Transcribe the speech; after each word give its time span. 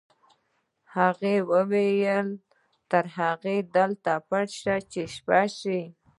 هغې 0.95 1.35
وویل 1.51 2.27
تر 2.91 3.05
هغې 3.17 3.57
دلته 3.77 4.11
پټ 4.27 4.47
شه 4.61 4.75
چې 4.91 5.01
شپه 5.13 5.41
شي 5.57 5.81